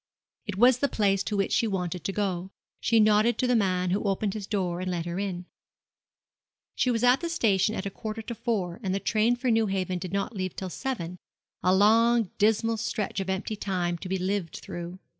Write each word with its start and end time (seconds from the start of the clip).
It 0.47 0.57
was 0.57 0.79
the 0.79 0.87
place 0.89 1.21
to 1.25 1.37
which 1.37 1.51
she 1.53 1.67
wanted 1.67 2.03
to 2.05 2.11
go. 2.11 2.49
She 2.79 2.99
nodded 2.99 3.37
to 3.37 3.45
the 3.45 3.55
man, 3.55 3.91
who 3.91 4.01
opened 4.05 4.33
his 4.33 4.47
door 4.47 4.79
and 4.81 4.89
let 4.89 5.05
her 5.05 5.19
in. 5.19 5.45
She 6.73 6.89
was 6.89 7.03
at 7.03 7.19
the 7.21 7.29
station 7.29 7.75
at 7.75 7.85
a 7.85 7.91
quarter 7.91 8.23
to 8.23 8.33
four, 8.33 8.79
and 8.81 8.95
the 8.95 8.99
train 8.99 9.35
for 9.35 9.51
Newhaven 9.51 9.99
did 9.99 10.11
not 10.11 10.35
leave 10.35 10.55
till 10.55 10.71
seven 10.71 11.19
a 11.61 11.71
long 11.75 12.31
dismal 12.39 12.77
stretch 12.77 13.19
of 13.19 13.29
empty 13.29 13.55
time 13.55 13.95
to 13.99 14.09
be 14.09 14.17
lived 14.17 14.55
through. 14.55 14.97